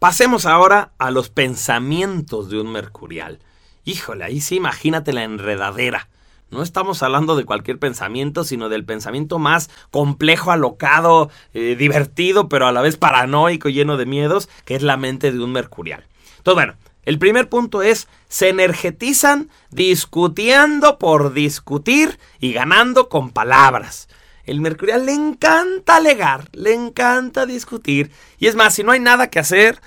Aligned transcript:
Pasemos 0.00 0.46
ahora 0.46 0.92
a 0.96 1.10
los 1.10 1.28
pensamientos 1.28 2.48
de 2.48 2.58
un 2.58 2.72
mercurial. 2.72 3.38
Híjole, 3.84 4.24
ahí 4.24 4.40
sí 4.40 4.56
imagínate 4.56 5.12
la 5.12 5.24
enredadera. 5.24 6.08
No 6.50 6.62
estamos 6.62 7.02
hablando 7.02 7.36
de 7.36 7.44
cualquier 7.44 7.78
pensamiento, 7.78 8.44
sino 8.44 8.70
del 8.70 8.86
pensamiento 8.86 9.38
más 9.38 9.68
complejo, 9.90 10.52
alocado, 10.52 11.28
eh, 11.52 11.76
divertido, 11.78 12.48
pero 12.48 12.66
a 12.66 12.72
la 12.72 12.80
vez 12.80 12.96
paranoico, 12.96 13.68
lleno 13.68 13.98
de 13.98 14.06
miedos, 14.06 14.48
que 14.64 14.74
es 14.74 14.82
la 14.82 14.96
mente 14.96 15.32
de 15.32 15.44
un 15.44 15.52
mercurial. 15.52 16.06
Entonces, 16.38 16.54
bueno, 16.54 16.74
el 17.04 17.18
primer 17.18 17.50
punto 17.50 17.82
es, 17.82 18.08
se 18.26 18.48
energetizan 18.48 19.50
discutiendo 19.68 20.98
por 20.98 21.34
discutir 21.34 22.18
y 22.38 22.54
ganando 22.54 23.10
con 23.10 23.32
palabras. 23.32 24.08
El 24.44 24.60
mercurial 24.60 25.06
le 25.06 25.12
encanta 25.12 25.96
alegar, 25.96 26.48
le 26.52 26.74
encanta 26.74 27.46
discutir. 27.46 28.10
Y 28.38 28.46
es 28.46 28.54
más, 28.54 28.74
si 28.74 28.82
no 28.82 28.92
hay 28.92 29.00
nada 29.00 29.28
que 29.28 29.38
hacer, 29.38 29.80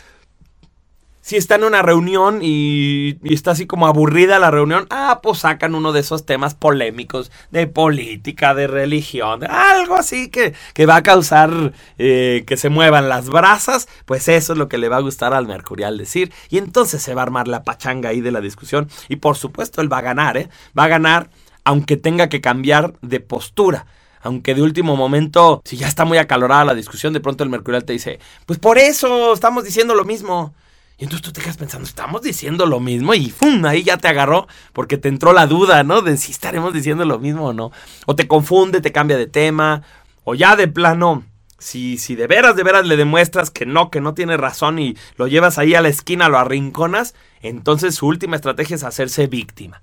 si 1.23 1.37
está 1.37 1.55
en 1.55 1.63
una 1.63 1.81
reunión 1.81 2.39
y, 2.41 3.17
está 3.23 3.51
así 3.51 3.65
como 3.65 3.87
aburrida 3.87 4.39
la 4.39 4.51
reunión, 4.51 4.87
ah, 4.89 5.21
pues 5.23 5.39
sacan 5.39 5.73
uno 5.73 5.93
de 5.93 6.01
esos 6.01 6.25
temas 6.25 6.53
polémicos 6.53 7.31
de 7.49 7.65
política, 7.65 8.53
de 8.53 8.67
religión, 8.67 9.45
algo 9.49 9.95
así 9.95 10.29
que, 10.29 10.53
que 10.73 10.85
va 10.85 10.97
a 10.97 11.03
causar 11.03 11.71
eh, 11.97 12.43
que 12.45 12.57
se 12.57 12.67
muevan 12.67 13.07
las 13.07 13.29
brasas, 13.29 13.87
pues 14.05 14.27
eso 14.27 14.51
es 14.51 14.59
lo 14.59 14.67
que 14.67 14.77
le 14.77 14.89
va 14.89 14.97
a 14.97 15.01
gustar 15.01 15.33
al 15.33 15.47
Mercurial 15.47 15.97
decir. 15.97 16.33
Y 16.49 16.57
entonces 16.57 17.01
se 17.01 17.15
va 17.15 17.21
a 17.21 17.23
armar 17.23 17.47
la 17.47 17.63
pachanga 17.63 18.09
ahí 18.09 18.19
de 18.19 18.31
la 18.31 18.41
discusión. 18.41 18.89
Y 19.07 19.15
por 19.15 19.37
supuesto 19.37 19.79
él 19.79 19.91
va 19.91 19.99
a 19.99 20.01
ganar, 20.01 20.35
¿eh? 20.35 20.49
Va 20.77 20.83
a 20.83 20.89
ganar 20.89 21.29
aunque 21.63 21.95
tenga 21.95 22.27
que 22.27 22.41
cambiar 22.41 22.95
de 23.01 23.21
postura 23.21 23.85
aunque 24.23 24.55
de 24.55 24.61
último 24.61 24.95
momento, 24.95 25.61
si 25.65 25.77
ya 25.77 25.87
está 25.87 26.05
muy 26.05 26.17
acalorada 26.17 26.65
la 26.65 26.73
discusión, 26.73 27.13
de 27.13 27.19
pronto 27.19 27.43
el 27.43 27.49
Mercurial 27.49 27.83
te 27.83 27.93
dice, 27.93 28.19
pues 28.45 28.57
por 28.57 28.77
eso 28.77 29.33
estamos 29.33 29.65
diciendo 29.65 29.93
lo 29.95 30.05
mismo. 30.05 30.53
Y 30.97 31.03
entonces 31.03 31.23
tú 31.25 31.33
te 31.33 31.41
quedas 31.41 31.57
pensando, 31.57 31.87
estamos 31.87 32.21
diciendo 32.21 32.65
lo 32.65 32.79
mismo 32.79 33.13
y 33.13 33.29
¡fum! 33.29 33.65
Ahí 33.65 33.83
ya 33.83 33.97
te 33.97 34.07
agarró 34.07 34.47
porque 34.71 34.97
te 34.97 35.09
entró 35.09 35.33
la 35.33 35.47
duda, 35.47 35.83
¿no? 35.83 36.01
De 36.01 36.15
si 36.17 36.31
estaremos 36.31 36.73
diciendo 36.73 37.03
lo 37.03 37.19
mismo 37.19 37.47
o 37.47 37.53
no. 37.53 37.71
O 38.05 38.15
te 38.15 38.27
confunde, 38.27 38.79
te 38.79 38.91
cambia 38.91 39.17
de 39.17 39.27
tema. 39.27 39.81
O 40.23 40.35
ya 40.35 40.55
de 40.55 40.69
plano, 40.69 41.23
si, 41.57 41.97
si 41.97 42.15
de 42.15 42.27
veras, 42.27 42.55
de 42.55 42.63
veras 42.63 42.85
le 42.85 42.95
demuestras 42.95 43.49
que 43.49 43.65
no, 43.65 43.89
que 43.89 43.99
no 43.99 44.13
tiene 44.13 44.37
razón 44.37 44.79
y 44.79 44.95
lo 45.17 45.27
llevas 45.27 45.57
ahí 45.57 45.75
a 45.75 45.81
la 45.81 45.89
esquina, 45.89 46.29
lo 46.29 46.37
arrinconas, 46.37 47.15
entonces 47.41 47.95
su 47.95 48.07
última 48.07 48.37
estrategia 48.37 48.75
es 48.75 48.83
hacerse 48.83 49.27
víctima 49.27 49.81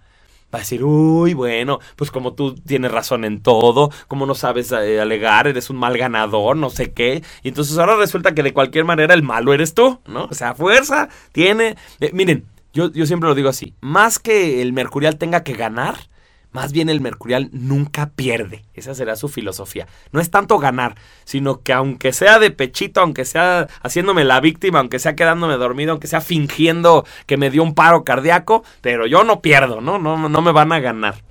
va 0.53 0.59
a 0.59 0.63
decir, 0.63 0.85
uy, 0.85 1.35
bueno, 1.35 1.79
pues 1.97 2.11
como 2.11 2.35
tú 2.35 2.55
tienes 2.55 2.91
razón 2.91 3.25
en 3.25 3.41
todo, 3.41 3.91
como 4.09 4.27
no 4.27 4.35
sabes 4.35 4.73
eh, 4.73 5.01
alegar, 5.01 5.47
eres 5.47 5.71
un 5.71 5.77
mal 5.77 5.97
ganador, 5.97 6.57
no 6.57 6.71
sé 6.71 6.93
qué. 6.93 7.23
Y 7.43 7.49
entonces 7.49 7.79
ahora 7.79 7.97
resulta 7.97 8.35
que 8.35 8.43
de 8.43 8.53
cualquier 8.53 8.85
manera 8.85 9.15
el 9.15 9.23
malo 9.23 9.53
eres 9.53 9.75
tú, 9.75 10.01
¿no? 10.07 10.25
O 10.25 10.35
sea, 10.35 10.55
fuerza 10.55 11.09
tiene... 11.33 11.77
Eh, 12.01 12.11
miren, 12.13 12.47
yo, 12.73 12.93
yo 12.93 13.07
siempre 13.07 13.29
lo 13.29 13.35
digo 13.35 13.49
así, 13.49 13.75
más 13.81 14.19
que 14.19 14.63
el 14.63 14.73
mercurial 14.73 15.19
tenga 15.19 15.43
que 15.43 15.55
ganar, 15.55 16.09
más 16.53 16.73
bien 16.73 16.89
el 16.89 17.01
mercurial 17.01 17.49
nunca 17.53 18.11
pierde. 18.15 18.65
Esa 18.75 18.95
será 18.95 19.17
su 19.17 19.29
filosofía. 19.29 19.87
No 20.13 20.21
es 20.21 20.31
tanto 20.31 20.59
ganar, 20.59 20.97
sino 21.25 21.63
que 21.63 21.73
aunque 21.73 22.13
sea 22.13 22.39
de 22.39 22.51
pechito, 22.51 23.01
aunque 23.01 23.25
sea 23.25 23.69
haciéndome 23.83 24.25
la 24.25 24.41
víctima, 24.41 24.81
aunque 24.81 24.99
sea 24.99 25.17
quedándome 25.17 25.57
dormido, 25.57 25.93
aunque 25.93 26.09
sea 26.09 26.21
fingiendo 26.21 27.05
que 27.27 27.37
me 27.37 27.51
dio 27.51 27.63
un 27.63 27.75
paro 27.75 28.05
cardíaco, 28.05 28.65
pero 28.81 29.07
yo 29.07 29.25
no 29.25 29.41
pierdo, 29.41 29.81
¿no? 29.81 29.99
No, 29.99 30.29
no 30.29 30.43
me 30.43 30.53
van 30.53 30.73
a 30.73 30.81
ganar. 30.81 31.30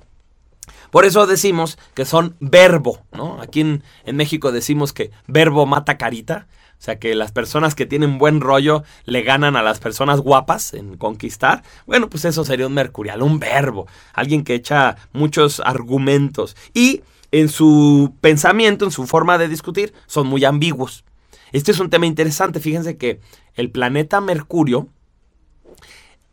Por 0.90 1.04
eso 1.04 1.26
decimos 1.26 1.78
que 1.94 2.04
son 2.04 2.36
verbo, 2.40 3.00
¿no? 3.12 3.40
Aquí 3.40 3.60
en, 3.60 3.82
en 4.04 4.16
México 4.16 4.52
decimos 4.52 4.92
que 4.92 5.10
verbo 5.26 5.66
mata 5.66 5.98
carita. 5.98 6.46
O 6.80 6.82
sea, 6.82 6.98
que 6.98 7.14
las 7.14 7.30
personas 7.30 7.74
que 7.74 7.84
tienen 7.84 8.16
buen 8.16 8.40
rollo 8.40 8.84
le 9.04 9.20
ganan 9.20 9.54
a 9.54 9.62
las 9.62 9.80
personas 9.80 10.20
guapas 10.20 10.72
en 10.72 10.96
conquistar. 10.96 11.62
Bueno, 11.86 12.08
pues 12.08 12.24
eso 12.24 12.42
sería 12.42 12.66
un 12.66 12.72
mercurial, 12.72 13.20
un 13.20 13.38
verbo. 13.38 13.86
Alguien 14.14 14.44
que 14.44 14.54
echa 14.54 14.96
muchos 15.12 15.60
argumentos. 15.60 16.56
Y 16.72 17.02
en 17.32 17.50
su 17.50 18.14
pensamiento, 18.22 18.86
en 18.86 18.92
su 18.92 19.06
forma 19.06 19.36
de 19.36 19.48
discutir, 19.48 19.92
son 20.06 20.26
muy 20.26 20.46
ambiguos. 20.46 21.04
Este 21.52 21.70
es 21.72 21.80
un 21.80 21.90
tema 21.90 22.06
interesante. 22.06 22.60
Fíjense 22.60 22.96
que 22.96 23.20
el 23.54 23.70
planeta 23.70 24.22
Mercurio 24.22 24.88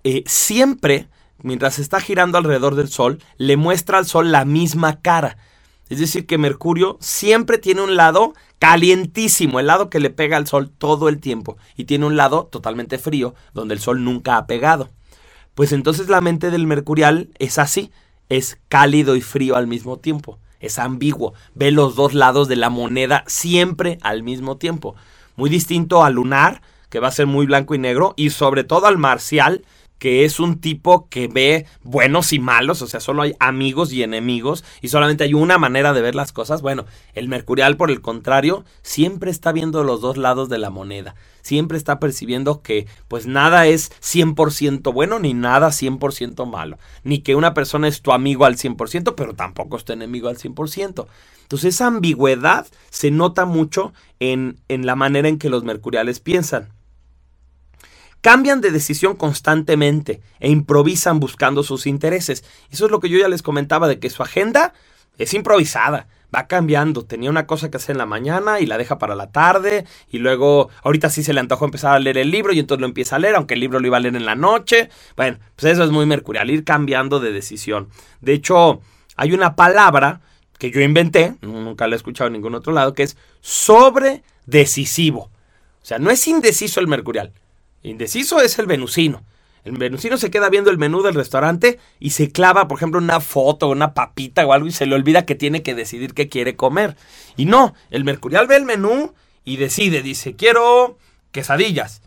eh, 0.03 0.23
siempre, 0.25 1.09
mientras 1.41 1.79
está 1.79 1.99
girando 1.99 2.37
alrededor 2.37 2.75
del 2.75 2.89
Sol, 2.89 3.19
le 3.37 3.57
muestra 3.57 3.97
al 3.97 4.05
Sol 4.05 4.31
la 4.31 4.45
misma 4.45 5.01
cara. 5.01 5.37
Es 5.89 5.99
decir, 5.99 6.25
que 6.25 6.37
Mercurio 6.37 6.97
siempre 6.99 7.57
tiene 7.57 7.81
un 7.81 7.95
lado 7.95 8.33
calientísimo, 8.59 9.59
el 9.59 9.67
lado 9.67 9.89
que 9.89 9.99
le 9.99 10.09
pega 10.09 10.37
al 10.37 10.47
sol 10.47 10.69
todo 10.69 11.09
el 11.09 11.19
tiempo, 11.19 11.57
y 11.75 11.85
tiene 11.85 12.05
un 12.05 12.17
lado 12.17 12.47
totalmente 12.51 12.97
frío, 12.97 13.35
donde 13.53 13.75
el 13.75 13.79
sol 13.79 14.03
nunca 14.03 14.37
ha 14.37 14.47
pegado. 14.47 14.89
Pues 15.55 15.71
entonces 15.71 16.09
la 16.09 16.21
mente 16.21 16.51
del 16.51 16.67
mercurial 16.67 17.29
es 17.39 17.57
así, 17.57 17.91
es 18.29 18.59
cálido 18.67 19.15
y 19.15 19.21
frío 19.21 19.55
al 19.55 19.67
mismo 19.67 19.97
tiempo, 19.97 20.39
es 20.59 20.79
ambiguo, 20.79 21.33
ve 21.55 21.71
los 21.71 21.95
dos 21.95 22.13
lados 22.13 22.47
de 22.47 22.55
la 22.55 22.69
moneda 22.69 23.23
siempre 23.27 23.99
al 24.01 24.23
mismo 24.23 24.57
tiempo. 24.57 24.95
Muy 25.35 25.49
distinto 25.49 26.03
al 26.03 26.15
lunar, 26.15 26.61
que 26.89 26.99
va 26.99 27.09
a 27.09 27.11
ser 27.11 27.27
muy 27.27 27.45
blanco 27.45 27.75
y 27.75 27.79
negro, 27.79 28.13
y 28.17 28.31
sobre 28.31 28.63
todo 28.63 28.87
al 28.87 28.97
marcial, 28.97 29.63
que 29.99 30.25
es 30.25 30.39
un 30.39 30.59
tipo 30.59 31.07
que 31.09 31.27
ve 31.27 31.65
buenos 31.83 32.33
y 32.33 32.39
malos, 32.39 32.81
o 32.81 32.87
sea, 32.87 32.99
solo 32.99 33.23
hay 33.23 33.33
amigos 33.39 33.91
y 33.91 34.03
enemigos 34.03 34.63
y 34.81 34.89
solamente 34.89 35.23
hay 35.23 35.33
una 35.33 35.57
manera 35.57 35.93
de 35.93 36.01
ver 36.01 36.15
las 36.15 36.31
cosas. 36.31 36.61
Bueno, 36.61 36.85
el 37.13 37.27
mercurial, 37.27 37.77
por 37.77 37.89
el 37.89 38.01
contrario, 38.01 38.63
siempre 38.81 39.31
está 39.31 39.51
viendo 39.51 39.83
los 39.83 40.01
dos 40.01 40.17
lados 40.17 40.49
de 40.49 40.57
la 40.57 40.69
moneda. 40.69 41.15
Siempre 41.41 41.77
está 41.77 41.99
percibiendo 41.99 42.61
que 42.61 42.87
pues 43.07 43.25
nada 43.25 43.67
es 43.67 43.91
100% 44.01 44.93
bueno 44.93 45.17
ni 45.19 45.33
nada 45.33 45.69
100% 45.69 46.45
malo. 46.45 46.77
Ni 47.03 47.19
que 47.19 47.35
una 47.35 47.53
persona 47.53 47.87
es 47.87 48.01
tu 48.01 48.11
amigo 48.11 48.45
al 48.45 48.57
100%, 48.57 49.15
pero 49.15 49.33
tampoco 49.33 49.77
es 49.77 49.85
tu 49.85 49.93
enemigo 49.93 50.27
al 50.29 50.37
100%. 50.37 51.07
Entonces 51.43 51.75
esa 51.75 51.87
ambigüedad 51.87 52.67
se 52.89 53.11
nota 53.11 53.45
mucho 53.45 53.93
en, 54.19 54.59
en 54.67 54.85
la 54.85 54.95
manera 54.95 55.29
en 55.29 55.37
que 55.37 55.49
los 55.49 55.63
mercuriales 55.63 56.19
piensan. 56.19 56.76
Cambian 58.21 58.61
de 58.61 58.71
decisión 58.71 59.15
constantemente 59.15 60.21
e 60.39 60.49
improvisan 60.49 61.19
buscando 61.19 61.63
sus 61.63 61.87
intereses. 61.87 62.43
Eso 62.71 62.85
es 62.85 62.91
lo 62.91 62.99
que 62.99 63.09
yo 63.09 63.17
ya 63.17 63.27
les 63.27 63.41
comentaba 63.41 63.87
de 63.87 63.99
que 63.99 64.09
su 64.09 64.23
agenda 64.23 64.73
es 65.17 65.33
improvisada 65.33 66.07
va 66.33 66.47
cambiando. 66.47 67.05
Tenía 67.05 67.29
una 67.29 67.47
cosa 67.47 67.69
que 67.71 67.77
hacer 67.77 67.93
en 67.93 67.99
la 67.99 68.05
mañana 68.05 68.59
y 68.59 68.65
la 68.65 68.77
deja 68.77 68.97
para 68.97 69.15
la 69.15 69.31
tarde. 69.31 69.85
Y 70.09 70.19
luego, 70.19 70.69
ahorita 70.83 71.09
sí 71.09 71.23
se 71.23 71.33
le 71.33 71.39
antojó 71.39 71.65
empezar 71.65 71.95
a 71.95 71.99
leer 71.99 72.17
el 72.17 72.31
libro 72.31 72.53
y 72.53 72.59
entonces 72.59 72.81
lo 72.81 72.87
empieza 72.87 73.15
a 73.15 73.19
leer, 73.19 73.35
aunque 73.35 73.53
el 73.53 73.59
libro 73.59 73.79
lo 73.79 73.87
iba 73.87 73.97
a 73.97 73.99
leer 73.99 74.15
en 74.15 74.25
la 74.25 74.35
noche. 74.35 74.89
Bueno, 75.15 75.37
pues 75.55 75.73
eso 75.73 75.83
es 75.83 75.91
muy 75.91 76.05
mercurial, 76.05 76.49
ir 76.49 76.63
cambiando 76.63 77.19
de 77.19 77.31
decisión. 77.31 77.89
De 78.21 78.33
hecho, 78.33 78.81
hay 79.15 79.33
una 79.33 79.55
palabra 79.55 80.21
que 80.57 80.71
yo 80.71 80.81
inventé, 80.81 81.35
nunca 81.41 81.87
la 81.87 81.95
he 81.95 81.97
escuchado 81.97 82.27
en 82.27 82.33
ningún 82.33 82.55
otro 82.55 82.73
lado, 82.73 82.93
que 82.93 83.03
es 83.03 83.15
sobredecisivo. 83.41 85.21
O 85.21 85.85
sea, 85.87 85.99
no 85.99 86.09
es 86.09 86.27
indeciso 86.27 86.79
el 86.79 86.87
mercurial, 86.87 87.31
Indeciso 87.83 88.41
es 88.41 88.59
el 88.59 88.65
venusino. 88.65 89.23
El 89.63 89.77
venusino 89.77 90.17
se 90.17 90.31
queda 90.31 90.49
viendo 90.49 90.71
el 90.71 90.77
menú 90.77 91.01
del 91.01 91.13
restaurante 91.13 91.77
y 91.99 92.11
se 92.11 92.31
clava, 92.31 92.69
por 92.69 92.77
ejemplo, 92.77 92.99
una 92.99 93.19
foto, 93.19 93.67
una 93.67 93.93
papita 93.93 94.45
o 94.45 94.53
algo 94.53 94.67
y 94.67 94.71
se 94.71 94.85
le 94.85 94.95
olvida 94.95 95.25
que 95.25 95.35
tiene 95.35 95.61
que 95.61 95.75
decidir 95.75 96.13
qué 96.13 96.29
quiere 96.29 96.55
comer. 96.55 96.95
Y 97.35 97.45
no, 97.45 97.73
el 97.89 98.05
mercurial 98.05 98.47
ve 98.47 98.55
el 98.55 98.63
menú 98.63 99.13
y 99.43 99.57
decide, 99.57 100.01
dice, 100.01 100.35
quiero 100.35 100.97
quesadillas. 101.31 102.01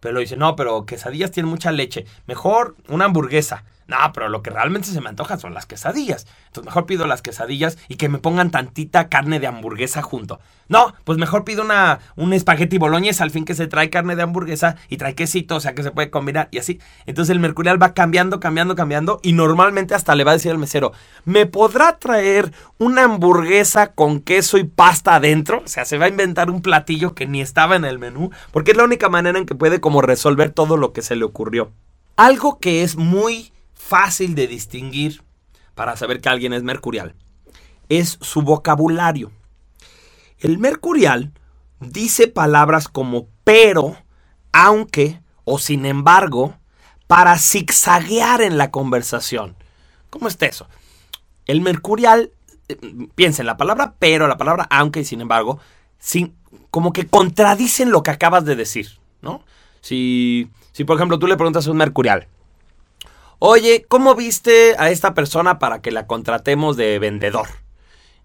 Pero 0.00 0.20
dice, 0.20 0.36
no, 0.36 0.56
pero 0.56 0.86
quesadillas 0.86 1.30
tienen 1.30 1.50
mucha 1.50 1.72
leche. 1.72 2.06
Mejor 2.26 2.76
una 2.88 3.04
hamburguesa. 3.04 3.64
No, 3.88 3.96
pero 4.12 4.28
lo 4.28 4.42
que 4.42 4.50
realmente 4.50 4.88
se 4.88 5.00
me 5.00 5.08
antoja 5.08 5.38
son 5.38 5.54
las 5.54 5.64
quesadillas. 5.64 6.26
Entonces 6.48 6.66
mejor 6.66 6.84
pido 6.84 7.06
las 7.06 7.22
quesadillas 7.22 7.78
y 7.88 7.96
que 7.96 8.10
me 8.10 8.18
pongan 8.18 8.50
tantita 8.50 9.08
carne 9.08 9.40
de 9.40 9.46
hamburguesa 9.46 10.02
junto. 10.02 10.40
No, 10.68 10.92
pues 11.04 11.16
mejor 11.16 11.44
pido 11.44 11.64
una, 11.64 12.00
un 12.14 12.34
espagueti 12.34 12.76
boloñesa 12.76 13.24
al 13.24 13.30
fin 13.30 13.46
que 13.46 13.54
se 13.54 13.66
trae 13.66 13.88
carne 13.88 14.14
de 14.14 14.22
hamburguesa 14.22 14.76
y 14.90 14.98
trae 14.98 15.14
quesito, 15.14 15.56
o 15.56 15.60
sea 15.60 15.74
que 15.74 15.82
se 15.82 15.90
puede 15.90 16.10
combinar 16.10 16.48
y 16.50 16.58
así. 16.58 16.80
Entonces 17.06 17.32
el 17.32 17.40
mercurial 17.40 17.82
va 17.82 17.94
cambiando, 17.94 18.40
cambiando, 18.40 18.76
cambiando 18.76 19.20
y 19.22 19.32
normalmente 19.32 19.94
hasta 19.94 20.14
le 20.14 20.24
va 20.24 20.32
a 20.32 20.34
decir 20.34 20.50
al 20.50 20.58
mesero, 20.58 20.92
¿me 21.24 21.46
podrá 21.46 21.98
traer 21.98 22.52
una 22.76 23.04
hamburguesa 23.04 23.94
con 23.94 24.20
queso 24.20 24.58
y 24.58 24.64
pasta 24.64 25.14
adentro? 25.14 25.62
O 25.64 25.68
sea, 25.68 25.86
se 25.86 25.96
va 25.96 26.04
a 26.04 26.10
inventar 26.10 26.50
un 26.50 26.60
platillo 26.60 27.14
que 27.14 27.26
ni 27.26 27.40
estaba 27.40 27.76
en 27.76 27.86
el 27.86 27.98
menú 27.98 28.32
porque 28.52 28.72
es 28.72 28.76
la 28.76 28.84
única 28.84 29.08
manera 29.08 29.38
en 29.38 29.46
que 29.46 29.54
puede 29.54 29.80
como 29.80 30.02
resolver 30.02 30.50
todo 30.50 30.76
lo 30.76 30.92
que 30.92 31.00
se 31.00 31.16
le 31.16 31.24
ocurrió. 31.24 31.72
Algo 32.16 32.58
que 32.58 32.82
es 32.82 32.96
muy 32.96 33.52
fácil 33.88 34.34
de 34.34 34.46
distinguir 34.46 35.22
para 35.74 35.96
saber 35.96 36.20
que 36.20 36.28
alguien 36.28 36.52
es 36.52 36.62
mercurial 36.62 37.14
es 37.88 38.18
su 38.20 38.42
vocabulario. 38.42 39.32
El 40.38 40.58
mercurial 40.58 41.32
dice 41.80 42.28
palabras 42.28 42.88
como 42.88 43.28
pero, 43.44 43.96
aunque 44.52 45.20
o 45.44 45.58
sin 45.58 45.86
embargo 45.86 46.54
para 47.06 47.38
zigzaguear 47.38 48.42
en 48.42 48.58
la 48.58 48.70
conversación. 48.70 49.56
¿Cómo 50.10 50.28
está 50.28 50.46
eso? 50.46 50.68
El 51.46 51.62
mercurial, 51.62 52.32
eh, 52.68 52.76
piensa 53.14 53.42
en 53.42 53.46
la 53.46 53.56
palabra 53.56 53.94
pero, 53.98 54.28
la 54.28 54.36
palabra 54.36 54.66
aunque 54.70 55.00
y 55.00 55.04
sin 55.04 55.22
embargo, 55.22 55.58
sin, 55.98 56.36
como 56.70 56.92
que 56.92 57.06
contradicen 57.06 57.90
lo 57.90 58.02
que 58.02 58.10
acabas 58.10 58.44
de 58.44 58.56
decir, 58.56 58.98
¿no? 59.22 59.42
Si, 59.80 60.50
si 60.72 60.84
por 60.84 60.96
ejemplo 60.96 61.18
tú 61.18 61.26
le 61.26 61.36
preguntas 61.36 61.66
a 61.66 61.70
un 61.70 61.78
mercurial, 61.78 62.28
oye, 63.38 63.84
¿cómo 63.88 64.14
viste 64.14 64.74
a 64.78 64.90
esta 64.90 65.14
persona 65.14 65.58
para 65.58 65.80
que 65.80 65.90
la 65.90 66.06
contratemos 66.06 66.76
de 66.76 66.98
vendedor? 66.98 67.48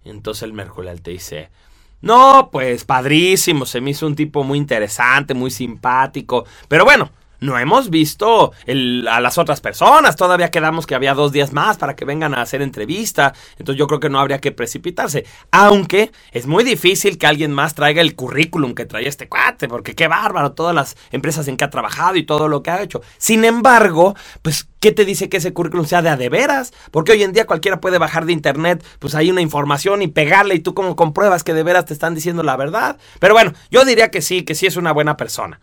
Entonces 0.04 0.42
el 0.42 0.52
mercurial 0.52 1.00
te 1.00 1.12
dice, 1.12 1.50
no, 2.00 2.50
pues 2.52 2.84
padrísimo, 2.84 3.64
se 3.64 3.80
me 3.80 3.90
hizo 3.90 4.06
un 4.06 4.16
tipo 4.16 4.44
muy 4.44 4.58
interesante, 4.58 5.34
muy 5.34 5.50
simpático, 5.50 6.44
pero 6.68 6.84
bueno, 6.84 7.10
no 7.44 7.58
hemos 7.58 7.90
visto 7.90 8.52
a 9.08 9.20
las 9.20 9.38
otras 9.38 9.60
personas. 9.60 10.16
Todavía 10.16 10.50
quedamos 10.50 10.86
que 10.86 10.94
había 10.94 11.14
dos 11.14 11.30
días 11.30 11.52
más 11.52 11.76
para 11.76 11.94
que 11.94 12.04
vengan 12.04 12.34
a 12.34 12.40
hacer 12.40 12.62
entrevista. 12.62 13.34
Entonces 13.58 13.78
yo 13.78 13.86
creo 13.86 14.00
que 14.00 14.08
no 14.08 14.18
habría 14.18 14.40
que 14.40 14.50
precipitarse. 14.50 15.26
Aunque 15.50 16.10
es 16.32 16.46
muy 16.46 16.64
difícil 16.64 17.18
que 17.18 17.26
alguien 17.26 17.52
más 17.52 17.74
traiga 17.74 18.00
el 18.00 18.16
currículum 18.16 18.74
que 18.74 18.86
trae 18.86 19.06
este 19.06 19.28
cuate. 19.28 19.68
Porque 19.68 19.94
qué 19.94 20.08
bárbaro. 20.08 20.52
Todas 20.52 20.74
las 20.74 20.96
empresas 21.12 21.46
en 21.46 21.56
que 21.56 21.64
ha 21.64 21.70
trabajado 21.70 22.16
y 22.16 22.24
todo 22.24 22.48
lo 22.48 22.62
que 22.62 22.70
ha 22.70 22.82
hecho. 22.82 23.02
Sin 23.18 23.44
embargo, 23.44 24.14
pues 24.42 24.68
¿Qué 24.84 24.92
te 24.92 25.06
dice 25.06 25.30
que 25.30 25.38
ese 25.38 25.54
currículum 25.54 25.86
sea 25.86 26.02
de 26.02 26.10
a 26.10 26.16
de 26.18 26.28
veras? 26.28 26.74
Porque 26.90 27.12
hoy 27.12 27.22
en 27.22 27.32
día 27.32 27.46
cualquiera 27.46 27.80
puede 27.80 27.96
bajar 27.96 28.26
de 28.26 28.34
internet, 28.34 28.84
pues 28.98 29.14
hay 29.14 29.30
una 29.30 29.40
información 29.40 30.02
y 30.02 30.08
pegarle 30.08 30.56
y 30.56 30.58
tú 30.58 30.74
como 30.74 30.94
compruebas 30.94 31.42
que 31.42 31.54
de 31.54 31.62
veras 31.62 31.86
te 31.86 31.94
están 31.94 32.14
diciendo 32.14 32.42
la 32.42 32.54
verdad. 32.58 32.98
Pero 33.18 33.32
bueno, 33.32 33.54
yo 33.70 33.86
diría 33.86 34.10
que 34.10 34.20
sí, 34.20 34.42
que 34.42 34.54
sí 34.54 34.66
es 34.66 34.76
una 34.76 34.92
buena 34.92 35.16
persona. 35.16 35.58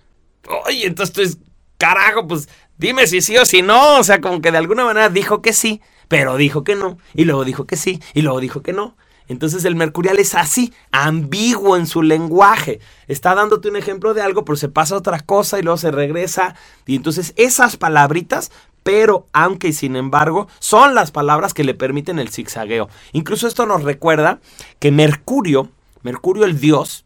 Oye, 0.65 0.87
entonces 0.87 1.37
carajo, 1.81 2.27
pues 2.27 2.47
dime 2.77 3.07
si 3.07 3.21
sí 3.21 3.35
o 3.37 3.45
si 3.45 3.63
no. 3.63 3.97
O 3.97 4.03
sea, 4.03 4.21
como 4.21 4.39
que 4.39 4.51
de 4.51 4.59
alguna 4.59 4.85
manera 4.85 5.09
dijo 5.09 5.41
que 5.41 5.51
sí, 5.51 5.81
pero 6.07 6.37
dijo 6.37 6.63
que 6.63 6.75
no. 6.75 6.99
Y 7.15 7.25
luego 7.25 7.43
dijo 7.43 7.65
que 7.65 7.75
sí, 7.75 7.99
y 8.13 8.21
luego 8.21 8.39
dijo 8.39 8.61
que 8.61 8.71
no. 8.71 8.95
Entonces 9.27 9.65
el 9.65 9.75
mercurial 9.75 10.19
es 10.19 10.35
así, 10.35 10.73
ambiguo 10.91 11.77
en 11.77 11.87
su 11.87 12.03
lenguaje. 12.03 12.79
Está 13.07 13.33
dándote 13.33 13.69
un 13.69 13.77
ejemplo 13.77 14.13
de 14.13 14.21
algo, 14.21 14.45
pero 14.45 14.57
se 14.57 14.69
pasa 14.69 14.93
a 14.93 14.99
otra 14.99 15.21
cosa 15.21 15.57
y 15.57 15.63
luego 15.63 15.77
se 15.77 15.89
regresa. 15.89 16.53
Y 16.85 16.95
entonces 16.95 17.33
esas 17.35 17.77
palabritas, 17.77 18.51
pero 18.83 19.25
aunque 19.33 19.69
y 19.69 19.73
sin 19.73 19.95
embargo, 19.95 20.47
son 20.59 20.93
las 20.93 21.11
palabras 21.11 21.53
que 21.55 21.63
le 21.63 21.73
permiten 21.73 22.19
el 22.19 22.29
zigzagueo. 22.29 22.89
Incluso 23.13 23.47
esto 23.47 23.65
nos 23.65 23.83
recuerda 23.83 24.39
que 24.79 24.91
Mercurio, 24.91 25.69
Mercurio 26.03 26.45
el 26.45 26.59
dios, 26.59 27.05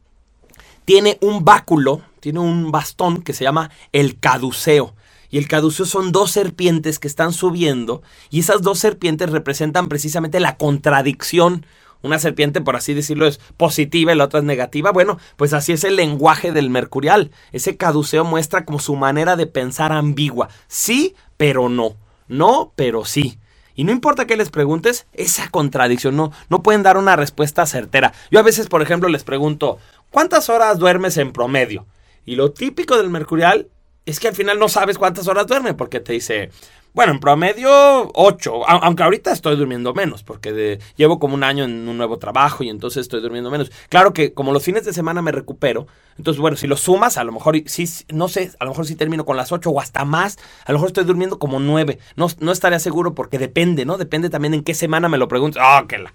tiene 0.84 1.18
un 1.22 1.46
báculo 1.46 2.02
tiene 2.26 2.40
un 2.40 2.72
bastón 2.72 3.22
que 3.22 3.34
se 3.34 3.44
llama 3.44 3.70
el 3.92 4.20
caduceo. 4.20 4.96
Y 5.30 5.38
el 5.38 5.48
caduceo 5.48 5.86
son 5.86 6.12
dos 6.12 6.32
serpientes 6.32 6.98
que 6.98 7.08
están 7.08 7.34
subiendo 7.34 8.02
y 8.32 8.40
esas 8.40 8.64
dos 8.64 8.80
serpientes 8.80 9.30
representan 9.30 9.90
precisamente 9.90 10.40
la 10.40 10.58
contradicción. 10.58 11.68
Una 12.02 12.18
serpiente, 12.18 12.62
por 12.62 12.76
así 12.76 12.96
decirlo, 12.96 13.28
es 13.28 13.40
positiva 13.58 14.12
y 14.12 14.16
la 14.16 14.24
otra 14.24 14.40
es 14.40 14.44
negativa. 14.44 14.92
Bueno, 14.92 15.20
pues 15.36 15.54
así 15.54 15.72
es 15.72 15.84
el 15.84 15.98
lenguaje 15.98 16.52
del 16.52 16.72
mercurial. 16.72 17.30
Ese 17.52 17.78
caduceo 17.78 18.24
muestra 18.26 18.66
como 18.66 18.80
su 18.80 18.96
manera 18.96 19.36
de 19.36 19.46
pensar 19.46 19.92
ambigua. 19.92 20.50
Sí, 20.68 21.14
pero 21.38 21.70
no. 21.70 21.96
No, 22.28 22.74
pero 22.76 23.06
sí. 23.06 23.38
Y 23.76 23.84
no 23.84 23.92
importa 23.92 24.26
qué 24.26 24.36
les 24.36 24.50
preguntes, 24.50 25.06
esa 25.14 25.50
contradicción, 25.50 26.16
no, 26.16 26.32
no 26.50 26.64
pueden 26.64 26.82
dar 26.82 26.98
una 26.98 27.16
respuesta 27.16 27.68
certera. 27.68 28.14
Yo 28.32 28.40
a 28.40 28.44
veces, 28.44 28.68
por 28.68 28.82
ejemplo, 28.82 29.10
les 29.10 29.24
pregunto, 29.24 29.78
¿cuántas 30.10 30.50
horas 30.50 30.80
duermes 30.80 31.18
en 31.18 31.32
promedio? 31.32 31.86
Y 32.26 32.36
lo 32.36 32.52
típico 32.52 32.98
del 32.98 33.10
mercurial 33.10 33.68
es 34.06 34.20
que 34.20 34.28
al 34.28 34.36
final 34.36 34.60
no 34.60 34.70
sabes 34.70 34.98
cuántas 34.98 35.28
horas 35.28 35.48
duerme, 35.48 35.74
porque 35.74 36.00
te 36.00 36.14
dice, 36.14 36.52
bueno, 36.94 37.12
en 37.12 37.20
promedio 37.20 37.70
8, 38.14 38.70
aunque 38.70 39.04
ahorita 39.04 39.32
estoy 39.34 39.58
durmiendo 39.58 39.94
menos, 39.94 40.24
porque 40.24 40.80
llevo 40.96 41.20
como 41.20 41.34
un 41.34 41.44
año 41.44 41.66
en 41.66 41.90
un 41.90 41.98
nuevo 41.98 42.18
trabajo 42.18 42.64
y 42.64 42.70
entonces 42.70 43.02
estoy 43.02 43.20
durmiendo 43.20 43.52
menos. 43.52 43.72
Claro 43.90 44.14
que 44.14 44.34
como 44.34 44.54
los 44.54 44.64
fines 44.64 44.86
de 44.86 44.94
semana 44.94 45.22
me 45.22 45.32
recupero, 45.32 45.88
entonces 46.18 46.40
bueno, 46.40 46.56
si 46.56 46.68
lo 46.68 46.78
sumas, 46.78 47.18
a 47.18 47.26
lo 47.26 47.32
mejor 47.32 47.58
sí, 47.66 47.86
no 48.14 48.30
sé, 48.30 48.52
a 48.60 48.64
lo 48.64 48.72
mejor 48.72 48.86
sí 48.86 48.96
termino 48.96 49.26
con 49.26 49.36
las 49.36 49.52
8 49.52 49.70
o 49.70 49.82
hasta 49.82 50.06
más, 50.06 50.38
a 50.66 50.72
lo 50.72 50.78
mejor 50.78 50.88
estoy 50.88 51.04
durmiendo 51.04 51.38
como 51.38 51.60
9, 51.60 52.00
no, 52.16 52.28
no 52.40 52.52
estaría 52.52 52.80
seguro 52.80 53.14
porque 53.14 53.40
depende, 53.40 53.84
¿no? 53.86 53.98
Depende 53.98 54.30
también 54.30 54.54
en 54.54 54.64
qué 54.64 54.74
semana 54.74 55.10
me 55.10 55.18
lo 55.18 55.28
preguntes. 55.28 55.62
Ah, 55.62 55.84
que 55.90 55.98
la. 55.98 56.14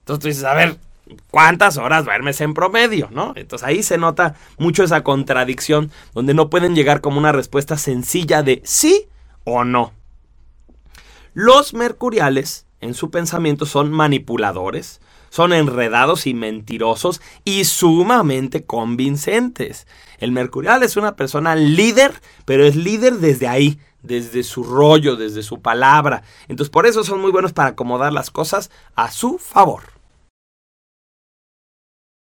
Entonces 0.00 0.20
tú 0.20 0.28
dices, 0.28 0.44
a 0.44 0.52
ver, 0.52 0.76
cuántas 1.30 1.76
horas 1.76 2.04
duermes 2.04 2.40
en 2.40 2.54
promedio, 2.54 3.08
¿no? 3.10 3.32
Entonces 3.36 3.66
ahí 3.66 3.82
se 3.82 3.98
nota 3.98 4.34
mucho 4.58 4.82
esa 4.82 5.02
contradicción 5.02 5.90
donde 6.14 6.34
no 6.34 6.50
pueden 6.50 6.74
llegar 6.74 7.00
como 7.00 7.18
una 7.18 7.32
respuesta 7.32 7.76
sencilla 7.76 8.42
de 8.42 8.62
sí 8.64 9.08
o 9.44 9.64
no. 9.64 9.92
Los 11.34 11.74
mercuriales 11.74 12.66
en 12.80 12.94
su 12.94 13.10
pensamiento 13.10 13.66
son 13.66 13.90
manipuladores, 13.90 15.00
son 15.30 15.52
enredados 15.52 16.26
y 16.26 16.34
mentirosos 16.34 17.20
y 17.44 17.64
sumamente 17.64 18.64
convincentes. 18.64 19.86
El 20.18 20.32
mercurial 20.32 20.82
es 20.82 20.96
una 20.96 21.16
persona 21.16 21.54
líder, 21.54 22.20
pero 22.44 22.64
es 22.64 22.76
líder 22.76 23.14
desde 23.18 23.48
ahí, 23.48 23.78
desde 24.02 24.42
su 24.42 24.64
rollo, 24.64 25.16
desde 25.16 25.42
su 25.42 25.60
palabra. 25.60 26.22
Entonces 26.48 26.70
por 26.70 26.86
eso 26.86 27.04
son 27.04 27.20
muy 27.20 27.30
buenos 27.30 27.52
para 27.52 27.70
acomodar 27.70 28.12
las 28.12 28.30
cosas 28.30 28.70
a 28.94 29.10
su 29.10 29.38
favor. 29.38 29.97